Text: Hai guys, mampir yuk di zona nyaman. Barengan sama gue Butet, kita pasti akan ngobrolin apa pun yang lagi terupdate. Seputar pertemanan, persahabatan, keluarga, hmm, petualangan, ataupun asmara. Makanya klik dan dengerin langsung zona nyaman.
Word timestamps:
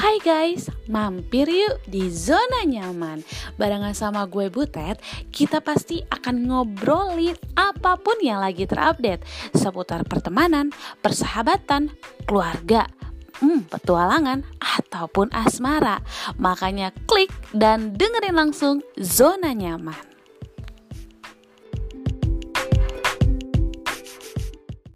Hai 0.00 0.16
guys, 0.24 0.72
mampir 0.88 1.44
yuk 1.44 1.84
di 1.84 2.08
zona 2.08 2.64
nyaman. 2.64 3.20
Barengan 3.60 3.92
sama 3.92 4.24
gue 4.24 4.48
Butet, 4.48 4.96
kita 5.28 5.60
pasti 5.60 6.00
akan 6.08 6.48
ngobrolin 6.48 7.36
apa 7.52 8.00
pun 8.00 8.16
yang 8.24 8.40
lagi 8.40 8.64
terupdate. 8.64 9.20
Seputar 9.52 10.08
pertemanan, 10.08 10.72
persahabatan, 11.04 11.92
keluarga, 12.24 12.88
hmm, 13.44 13.68
petualangan, 13.68 14.40
ataupun 14.56 15.36
asmara. 15.36 16.00
Makanya 16.40 16.96
klik 17.04 17.28
dan 17.52 17.92
dengerin 17.92 18.40
langsung 18.40 18.80
zona 18.96 19.52
nyaman. 19.52 20.00